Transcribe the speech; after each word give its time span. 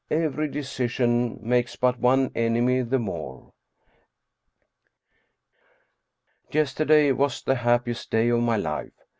Every 0.09 0.47
decision 0.47 1.37
makes 1.43 1.75
but 1.75 1.99
one 1.99 2.31
enemy 2.33 2.81
the 2.81 2.97
more. 2.97 3.53
Yesterday 6.51 7.11
was 7.11 7.43
the 7.43 7.53
happiest 7.53 8.09
day 8.09 8.29
of 8.29 8.41
my 8.41 8.57
life. 8.57 8.93